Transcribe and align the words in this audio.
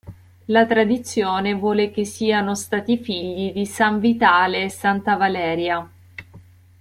La 0.45 0.65
tradizione 0.65 1.53
vuole 1.53 1.91
che 1.91 2.05
siano 2.05 2.55
stati 2.55 2.97
figli 2.97 3.53
di 3.53 3.67
san 3.67 3.99
Vitale 3.99 4.63
e 4.63 4.69
santa 4.71 5.15
Valeria. 5.15 5.87